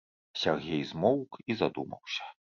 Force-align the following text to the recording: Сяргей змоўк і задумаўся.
Сяргей 0.43 0.81
змоўк 0.93 1.39
і 1.49 1.59
задумаўся. 1.61 2.25